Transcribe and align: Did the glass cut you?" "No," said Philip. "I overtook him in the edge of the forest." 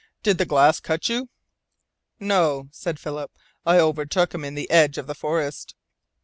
Did 0.23 0.39
the 0.39 0.47
glass 0.47 0.79
cut 0.79 1.09
you?" 1.09 1.29
"No," 2.19 2.69
said 2.71 2.99
Philip. 2.99 3.31
"I 3.67 3.77
overtook 3.79 4.33
him 4.33 4.43
in 4.43 4.55
the 4.55 4.67
edge 4.71 4.97
of 4.97 5.05
the 5.05 5.13
forest." 5.13 5.75